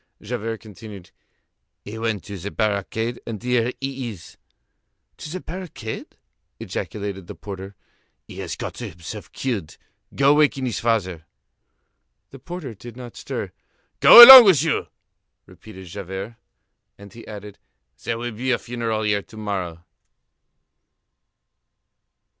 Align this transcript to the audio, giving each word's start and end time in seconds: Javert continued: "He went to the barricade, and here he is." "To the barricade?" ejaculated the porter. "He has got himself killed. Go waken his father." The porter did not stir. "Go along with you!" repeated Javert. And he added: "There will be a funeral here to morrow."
Javert 0.19 0.61
continued: 0.61 1.11
"He 1.85 1.99
went 1.99 2.23
to 2.23 2.35
the 2.35 2.49
barricade, 2.49 3.21
and 3.27 3.37
here 3.43 3.71
he 3.79 4.09
is." 4.09 4.35
"To 5.17 5.29
the 5.29 5.41
barricade?" 5.41 6.17
ejaculated 6.59 7.27
the 7.27 7.35
porter. 7.35 7.75
"He 8.27 8.39
has 8.39 8.55
got 8.55 8.79
himself 8.79 9.31
killed. 9.31 9.77
Go 10.15 10.33
waken 10.33 10.65
his 10.65 10.79
father." 10.79 11.27
The 12.31 12.39
porter 12.39 12.73
did 12.73 12.97
not 12.97 13.15
stir. 13.15 13.51
"Go 13.99 14.25
along 14.25 14.45
with 14.45 14.63
you!" 14.63 14.87
repeated 15.45 15.85
Javert. 15.85 16.35
And 16.97 17.13
he 17.13 17.27
added: 17.27 17.59
"There 18.03 18.17
will 18.17 18.31
be 18.31 18.49
a 18.49 18.57
funeral 18.57 19.03
here 19.03 19.21
to 19.21 19.37
morrow." 19.37 19.85